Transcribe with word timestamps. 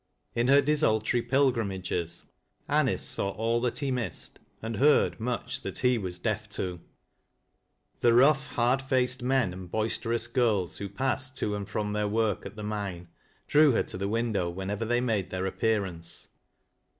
In 0.33 0.47
her 0.47 0.63
desultory 0.63 1.21
pilgrimages, 1.21 2.23
Anice 2.67 3.03
saw 3.05 3.29
all 3.33 3.61
that 3.61 3.77
he 3.77 3.91
missed, 3.91 4.39
and 4.59 4.77
heard 4.77 5.19
much 5.19 5.61
that 5.61 5.77
he 5.77 5.99
was 5.99 6.17
deaf 6.17 6.49
to. 6.57 6.79
The 7.99 8.11
rough, 8.15 8.47
hard 8.47 8.81
faced 8.81 9.21
men 9.21 9.53
and 9.53 9.69
boisterous 9.69 10.25
girls 10.25 10.77
who 10.77 10.89
passed 10.89 11.37
to 11.37 11.55
and 11.55 11.69
from 11.69 11.93
their 11.93 12.07
work 12.07 12.47
at 12.47 12.55
the 12.55 12.63
mine, 12.63 13.09
drew 13.47 13.73
her 13.73 13.83
to 13.83 13.97
the 13.99 14.09
window 14.09 14.49
whenever 14.49 14.85
they 14.85 15.01
made 15.01 15.29
their 15.29 15.45
appearance. 15.45 16.29